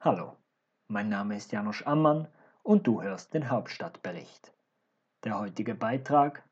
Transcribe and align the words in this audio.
Hallo, 0.00 0.36
mein 0.86 1.08
Name 1.08 1.36
ist 1.36 1.50
Janusz 1.50 1.82
Ammann 1.82 2.28
und 2.62 2.86
du 2.86 3.02
hörst 3.02 3.34
den 3.34 3.50
Hauptstadtbericht. 3.50 4.52
Der 5.24 5.40
heutige 5.40 5.74
Beitrag 5.74 6.44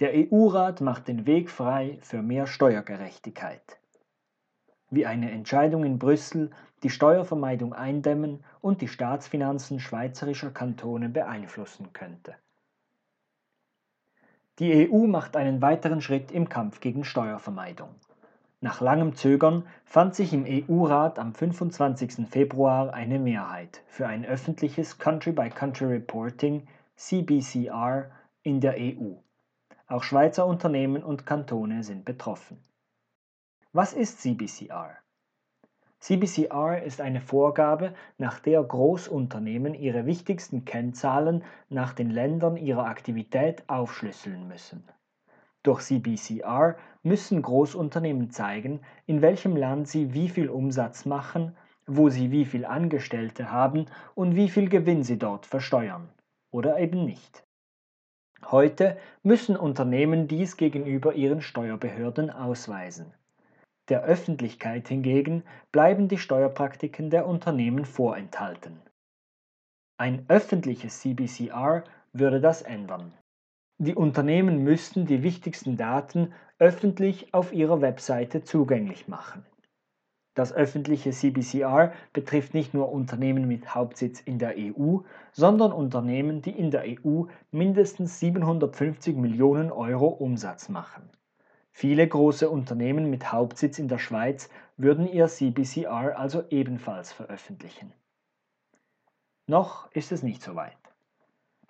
Der 0.00 0.12
EU-Rat 0.14 0.80
macht 0.80 1.06
den 1.06 1.26
Weg 1.26 1.50
frei 1.50 1.98
für 2.00 2.22
mehr 2.22 2.46
Steuergerechtigkeit. 2.46 3.78
Wie 4.88 5.04
eine 5.04 5.30
Entscheidung 5.30 5.84
in 5.84 5.98
Brüssel 5.98 6.52
die 6.82 6.88
Steuervermeidung 6.88 7.74
eindämmen 7.74 8.42
und 8.62 8.80
die 8.80 8.88
Staatsfinanzen 8.88 9.78
schweizerischer 9.78 10.50
Kantone 10.50 11.10
beeinflussen 11.10 11.92
könnte. 11.92 12.34
Die 14.58 14.90
EU 14.90 15.06
macht 15.06 15.36
einen 15.36 15.60
weiteren 15.60 16.00
Schritt 16.00 16.32
im 16.32 16.48
Kampf 16.48 16.80
gegen 16.80 17.04
Steuervermeidung. 17.04 17.94
Nach 18.64 18.80
langem 18.80 19.14
Zögern 19.14 19.66
fand 19.84 20.14
sich 20.14 20.32
im 20.32 20.46
EU-Rat 20.48 21.18
am 21.18 21.34
25. 21.34 22.26
Februar 22.30 22.94
eine 22.94 23.18
Mehrheit 23.18 23.82
für 23.88 24.06
ein 24.06 24.24
öffentliches 24.24 24.98
Country-by-Country-Reporting 24.98 26.66
CBCR 26.96 28.10
in 28.40 28.62
der 28.62 28.76
EU. 28.78 29.16
Auch 29.86 30.02
Schweizer 30.02 30.46
Unternehmen 30.46 31.02
und 31.02 31.26
Kantone 31.26 31.84
sind 31.84 32.06
betroffen. 32.06 32.58
Was 33.72 33.92
ist 33.92 34.22
CBCR? 34.22 34.96
CBCR 36.00 36.82
ist 36.84 37.02
eine 37.02 37.20
Vorgabe, 37.20 37.92
nach 38.16 38.40
der 38.40 38.62
Großunternehmen 38.62 39.74
ihre 39.74 40.06
wichtigsten 40.06 40.64
Kennzahlen 40.64 41.44
nach 41.68 41.92
den 41.92 42.08
Ländern 42.08 42.56
ihrer 42.56 42.86
Aktivität 42.86 43.62
aufschlüsseln 43.68 44.48
müssen. 44.48 44.88
Durch 45.64 45.82
CBCR 45.82 46.76
müssen 47.02 47.42
Großunternehmen 47.42 48.30
zeigen, 48.30 48.80
in 49.06 49.22
welchem 49.22 49.56
Land 49.56 49.88
sie 49.88 50.14
wie 50.14 50.28
viel 50.28 50.48
Umsatz 50.48 51.06
machen, 51.06 51.56
wo 51.86 52.10
sie 52.10 52.30
wie 52.30 52.44
viel 52.44 52.64
Angestellte 52.64 53.50
haben 53.50 53.86
und 54.14 54.36
wie 54.36 54.48
viel 54.48 54.68
Gewinn 54.68 55.02
sie 55.02 55.18
dort 55.18 55.46
versteuern 55.46 56.08
oder 56.50 56.78
eben 56.78 57.04
nicht. 57.04 57.44
Heute 58.50 58.98
müssen 59.22 59.56
Unternehmen 59.56 60.28
dies 60.28 60.56
gegenüber 60.56 61.14
ihren 61.14 61.40
Steuerbehörden 61.40 62.30
ausweisen. 62.30 63.14
Der 63.88 64.02
Öffentlichkeit 64.02 64.88
hingegen 64.88 65.44
bleiben 65.72 66.08
die 66.08 66.18
Steuerpraktiken 66.18 67.08
der 67.08 67.26
Unternehmen 67.26 67.86
vorenthalten. 67.86 68.80
Ein 69.98 70.26
öffentliches 70.28 71.00
CBCR 71.00 71.84
würde 72.12 72.40
das 72.40 72.62
ändern. 72.62 73.14
Die 73.78 73.94
Unternehmen 73.94 74.62
müssten 74.62 75.04
die 75.04 75.22
wichtigsten 75.24 75.76
Daten 75.76 76.32
öffentlich 76.58 77.34
auf 77.34 77.52
ihrer 77.52 77.80
Webseite 77.80 78.44
zugänglich 78.44 79.08
machen. 79.08 79.44
Das 80.34 80.52
öffentliche 80.52 81.10
CBCR 81.10 81.92
betrifft 82.12 82.54
nicht 82.54 82.74
nur 82.74 82.90
Unternehmen 82.90 83.46
mit 83.48 83.74
Hauptsitz 83.74 84.20
in 84.20 84.38
der 84.38 84.54
EU, 84.56 84.98
sondern 85.32 85.72
Unternehmen, 85.72 86.42
die 86.42 86.56
in 86.56 86.70
der 86.70 86.84
EU 86.86 87.24
mindestens 87.50 88.20
750 88.20 89.16
Millionen 89.16 89.70
Euro 89.70 90.06
Umsatz 90.06 90.68
machen. 90.68 91.08
Viele 91.70 92.06
große 92.06 92.48
Unternehmen 92.48 93.10
mit 93.10 93.32
Hauptsitz 93.32 93.80
in 93.80 93.88
der 93.88 93.98
Schweiz 93.98 94.48
würden 94.76 95.08
ihr 95.08 95.26
CBCR 95.26 96.16
also 96.16 96.44
ebenfalls 96.50 97.12
veröffentlichen. 97.12 97.92
Noch 99.46 99.90
ist 99.92 100.12
es 100.12 100.22
nicht 100.22 100.42
so 100.42 100.54
weit. 100.54 100.83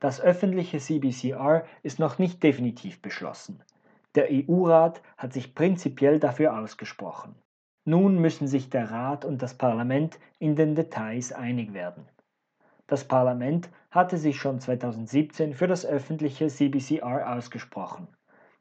Das 0.05 0.21
öffentliche 0.21 0.81
CBCR 0.81 1.65
ist 1.83 1.99
noch 1.99 2.19
nicht 2.19 2.43
definitiv 2.43 3.01
beschlossen. 3.01 3.63
Der 4.15 4.29
EU-Rat 4.31 5.01
hat 5.17 5.33
sich 5.33 5.55
prinzipiell 5.55 6.21
dafür 6.21 6.59
ausgesprochen. 6.59 7.35
Nun 7.87 8.19
müssen 8.19 8.47
sich 8.47 8.69
der 8.69 8.91
Rat 8.91 9.25
und 9.25 9.41
das 9.41 9.55
Parlament 9.55 10.19
in 10.39 10.57
den 10.57 10.75
Details 10.75 11.33
einig 11.33 11.73
werden. 11.73 12.07
Das 12.87 13.05
Parlament 13.09 13.71
hatte 13.91 14.19
sich 14.19 14.37
schon 14.37 14.61
2017 14.61 15.55
für 15.55 15.69
das 15.69 15.87
öffentliche 15.87 16.49
CBCR 16.49 17.35
ausgesprochen. 17.35 18.07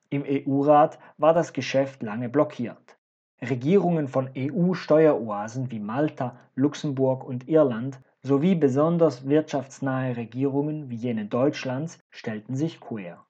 Im 0.10 0.24
EU-Rat 0.26 0.98
war 1.18 1.34
das 1.34 1.52
Geschäft 1.52 2.04
lange 2.04 2.30
blockiert. 2.30 2.98
Regierungen 3.42 4.08
von 4.08 4.30
EU-Steueroasen 4.38 5.72
wie 5.72 5.82
Malta, 5.82 6.38
Luxemburg 6.56 7.26
und 7.26 7.50
Irland 7.50 8.00
sowie 8.26 8.56
besonders 8.56 9.28
wirtschaftsnahe 9.28 10.16
Regierungen 10.16 10.90
wie 10.90 10.96
jene 10.96 11.26
Deutschlands 11.26 12.00
stellten 12.10 12.56
sich 12.56 12.80
quer. 12.80 13.26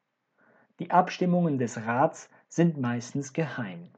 Die 0.79 0.91
Abstimmungen 0.91 1.57
des 1.57 1.85
Rats 1.85 2.29
sind 2.47 2.79
meistens 2.79 3.33
geheim. 3.33 3.89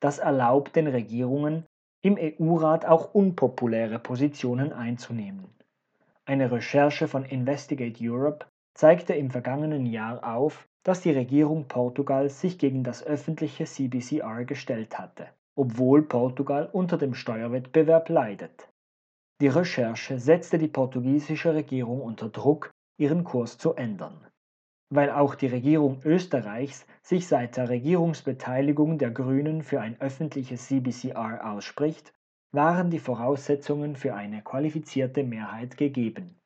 Das 0.00 0.18
erlaubt 0.18 0.76
den 0.76 0.86
Regierungen, 0.86 1.64
im 2.02 2.18
EU-Rat 2.18 2.84
auch 2.84 3.14
unpopuläre 3.14 3.98
Positionen 3.98 4.72
einzunehmen. 4.72 5.48
Eine 6.26 6.52
Recherche 6.52 7.08
von 7.08 7.24
Investigate 7.24 7.98
Europe 8.00 8.46
zeigte 8.74 9.14
im 9.14 9.30
vergangenen 9.30 9.86
Jahr 9.86 10.22
auf, 10.24 10.68
dass 10.84 11.00
die 11.00 11.12
Regierung 11.12 11.66
Portugals 11.66 12.40
sich 12.40 12.58
gegen 12.58 12.84
das 12.84 13.02
öffentliche 13.02 13.64
CBCR 13.64 14.44
gestellt 14.44 14.98
hatte, 14.98 15.28
obwohl 15.56 16.02
Portugal 16.02 16.68
unter 16.70 16.98
dem 16.98 17.14
Steuerwettbewerb 17.14 18.08
leidet. 18.10 18.68
Die 19.40 19.48
Recherche 19.48 20.20
setzte 20.20 20.58
die 20.58 20.68
portugiesische 20.68 21.54
Regierung 21.54 22.00
unter 22.00 22.28
Druck, 22.28 22.70
ihren 22.96 23.24
Kurs 23.24 23.58
zu 23.58 23.74
ändern. 23.74 24.24
Weil 24.90 25.10
auch 25.10 25.34
die 25.34 25.48
Regierung 25.48 26.00
Österreichs 26.04 26.86
sich 27.02 27.26
seit 27.26 27.56
der 27.56 27.68
Regierungsbeteiligung 27.68 28.98
der 28.98 29.10
Grünen 29.10 29.62
für 29.62 29.80
ein 29.80 30.00
öffentliches 30.00 30.68
CBCR 30.68 31.50
ausspricht, 31.50 32.12
waren 32.52 32.90
die 32.90 33.00
Voraussetzungen 33.00 33.96
für 33.96 34.14
eine 34.14 34.42
qualifizierte 34.42 35.24
Mehrheit 35.24 35.76
gegeben. 35.76 36.38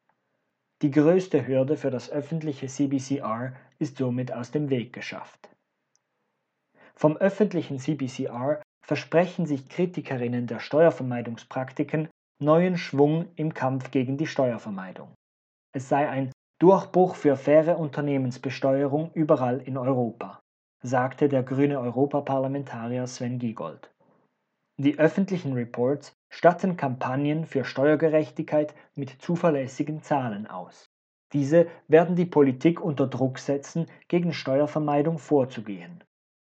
Die 0.81 0.91
größte 0.91 1.47
Hürde 1.47 1.77
für 1.77 1.91
das 1.91 2.09
öffentliche 2.09 2.69
CBCR 2.69 3.55
ist 3.79 3.99
somit 3.99 4.33
aus 4.33 4.51
dem 4.51 4.71
Weg 4.71 4.95
geschafft. 4.95 5.51
Vom 6.95 7.19
öffentlichen 7.19 7.79
CBCR 7.79 8.63
versprechen 8.81 9.45
sich 9.45 9.69
Kritikerinnen 9.69 10.47
der 10.47 10.61
Steuervermeidungspraktiken 10.61 12.09
neuen 12.41 12.77
Schwung 12.77 13.27
im 13.37 13.53
Kampf 13.53 13.91
gegen 13.91 14.17
die 14.17 14.27
Steuervermeidung. 14.27 15.15
Es 15.75 15.89
sei 15.89 16.09
ein 16.09 16.33
Durchbruch 16.61 17.15
für 17.15 17.37
faire 17.37 17.79
Unternehmensbesteuerung 17.79 19.13
überall 19.15 19.61
in 19.61 19.77
Europa, 19.77 20.41
sagte 20.83 21.29
der 21.29 21.43
grüne 21.43 21.81
Europaparlamentarier 21.81 23.07
Sven 23.07 23.39
Giegold. 23.39 23.91
Die 24.81 24.99
öffentlichen 24.99 25.55
Reports 25.55 26.13
statten 26.31 26.77
Kampagnen 26.77 27.47
für 27.47 27.65
Steuergerechtigkeit 27.65 28.75
mit 28.95 29.11
zuverlässigen 29.21 30.03
Zahlen 30.03 30.47
aus. 30.47 30.87
Diese 31.33 31.67
werden 31.89 32.17
die 32.17 32.27
Politik 32.27 32.81
unter 32.81 33.07
Druck 33.07 33.39
setzen, 33.39 33.87
gegen 34.07 34.33
Steuervermeidung 34.33 35.19
vorzugehen. 35.19 36.05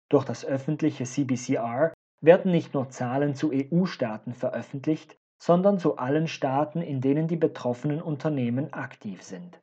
Durch 0.09 0.25
das 0.25 0.45
öffentliche 0.45 1.05
CBCR 1.05 1.93
werden 2.23 2.53
nicht 2.53 2.75
nur 2.75 2.91
Zahlen 2.91 3.35
zu 3.35 3.51
EU-Staaten 3.53 4.35
veröffentlicht, 4.35 5.17
sondern 5.41 5.79
zu 5.79 5.97
allen 5.97 6.29
Staaten, 6.29 6.83
in 6.83 7.01
denen 7.01 7.27
die 7.27 7.37
betroffenen 7.37 8.03
Unternehmen 8.03 8.73
aktiv 8.73 9.23
sind. 9.23 9.59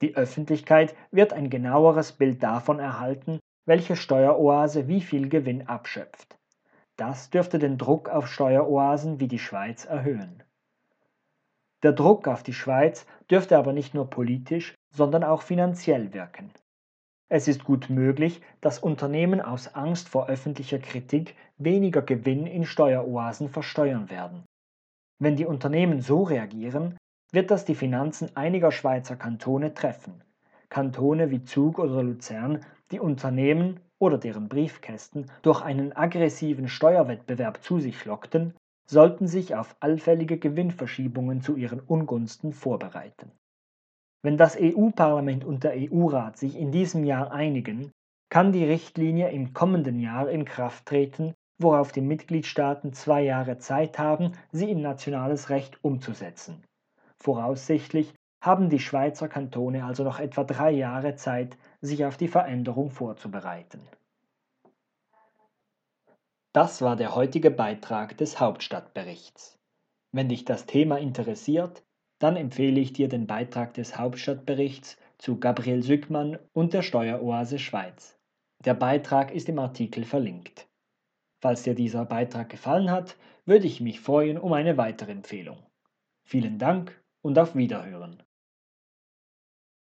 Die 0.00 0.16
Öffentlichkeit 0.16 0.96
wird 1.10 1.32
ein 1.32 1.50
genaueres 1.50 2.12
Bild 2.12 2.42
davon 2.42 2.80
erhalten, 2.80 3.38
welche 3.66 3.96
Steueroase 3.96 4.88
wie 4.88 5.02
viel 5.02 5.28
Gewinn 5.28 5.68
abschöpft. 5.68 6.36
Das 6.96 7.30
dürfte 7.30 7.58
den 7.58 7.76
Druck 7.76 8.08
auf 8.08 8.28
Steueroasen 8.28 9.20
wie 9.20 9.28
die 9.28 9.38
Schweiz 9.38 9.84
erhöhen. 9.84 10.42
Der 11.82 11.92
Druck 11.92 12.26
auf 12.26 12.42
die 12.42 12.54
Schweiz 12.54 13.06
dürfte 13.30 13.58
aber 13.58 13.74
nicht 13.74 13.94
nur 13.94 14.08
politisch, 14.08 14.74
sondern 14.90 15.22
auch 15.22 15.42
finanziell 15.42 16.14
wirken. 16.14 16.50
Es 17.28 17.46
ist 17.46 17.64
gut 17.64 17.90
möglich, 17.90 18.40
dass 18.62 18.78
Unternehmen 18.78 19.40
aus 19.42 19.74
Angst 19.74 20.08
vor 20.08 20.28
öffentlicher 20.28 20.78
Kritik 20.78 21.34
weniger 21.58 22.00
Gewinn 22.00 22.46
in 22.46 22.64
Steueroasen 22.64 23.50
versteuern 23.50 24.08
werden. 24.08 24.44
Wenn 25.24 25.36
die 25.36 25.46
Unternehmen 25.46 26.02
so 26.02 26.24
reagieren, 26.24 26.98
wird 27.32 27.50
das 27.50 27.64
die 27.64 27.74
Finanzen 27.74 28.36
einiger 28.36 28.70
Schweizer 28.70 29.16
Kantone 29.16 29.72
treffen. 29.72 30.22
Kantone 30.68 31.30
wie 31.30 31.42
Zug 31.42 31.78
oder 31.78 32.02
Luzern, 32.02 32.60
die 32.90 33.00
Unternehmen 33.00 33.80
oder 33.98 34.18
deren 34.18 34.50
Briefkästen 34.50 35.30
durch 35.40 35.62
einen 35.62 35.96
aggressiven 35.96 36.68
Steuerwettbewerb 36.68 37.62
zu 37.62 37.80
sich 37.80 38.04
lockten, 38.04 38.52
sollten 38.84 39.26
sich 39.26 39.54
auf 39.54 39.74
allfällige 39.80 40.36
Gewinnverschiebungen 40.36 41.40
zu 41.40 41.56
ihren 41.56 41.80
Ungunsten 41.80 42.52
vorbereiten. 42.52 43.32
Wenn 44.22 44.36
das 44.36 44.58
EU-Parlament 44.60 45.46
und 45.46 45.64
der 45.64 45.72
EU-Rat 45.74 46.36
sich 46.36 46.54
in 46.54 46.70
diesem 46.70 47.02
Jahr 47.02 47.32
einigen, 47.32 47.92
kann 48.28 48.52
die 48.52 48.64
Richtlinie 48.66 49.30
im 49.30 49.54
kommenden 49.54 50.00
Jahr 50.00 50.28
in 50.28 50.44
Kraft 50.44 50.84
treten 50.84 51.32
worauf 51.64 51.90
die 51.90 52.00
Mitgliedstaaten 52.00 52.92
zwei 52.92 53.22
Jahre 53.22 53.58
Zeit 53.58 53.98
haben, 53.98 54.32
sie 54.52 54.70
in 54.70 54.82
nationales 54.82 55.50
Recht 55.50 55.82
umzusetzen. 55.82 56.62
Voraussichtlich 57.16 58.14
haben 58.40 58.68
die 58.68 58.78
Schweizer 58.78 59.28
Kantone 59.28 59.84
also 59.84 60.04
noch 60.04 60.20
etwa 60.20 60.44
drei 60.44 60.70
Jahre 60.70 61.16
Zeit, 61.16 61.56
sich 61.80 62.04
auf 62.04 62.16
die 62.16 62.28
Veränderung 62.28 62.90
vorzubereiten. 62.90 63.80
Das 66.52 66.82
war 66.82 66.94
der 66.94 67.16
heutige 67.16 67.50
Beitrag 67.50 68.16
des 68.18 68.38
Hauptstadtberichts. 68.38 69.58
Wenn 70.12 70.28
dich 70.28 70.44
das 70.44 70.66
Thema 70.66 70.98
interessiert, 70.98 71.82
dann 72.20 72.36
empfehle 72.36 72.80
ich 72.80 72.92
dir 72.92 73.08
den 73.08 73.26
Beitrag 73.26 73.74
des 73.74 73.98
Hauptstadtberichts 73.98 74.96
zu 75.18 75.40
Gabriel 75.40 75.82
Sückmann 75.82 76.38
und 76.52 76.74
der 76.74 76.82
Steueroase 76.82 77.58
Schweiz. 77.58 78.16
Der 78.64 78.74
Beitrag 78.74 79.34
ist 79.34 79.48
im 79.48 79.58
Artikel 79.58 80.04
verlinkt. 80.04 80.68
Falls 81.44 81.62
dir 81.62 81.74
dieser 81.74 82.06
Beitrag 82.06 82.48
gefallen 82.48 82.90
hat, 82.90 83.16
würde 83.44 83.66
ich 83.66 83.82
mich 83.82 84.00
freuen 84.00 84.38
um 84.38 84.54
eine 84.54 84.78
weitere 84.78 85.12
Empfehlung. 85.12 85.58
Vielen 86.22 86.58
Dank 86.58 87.04
und 87.20 87.38
auf 87.38 87.54
Wiederhören. 87.54 88.22